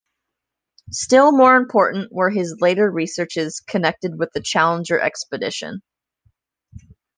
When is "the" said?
4.33-4.41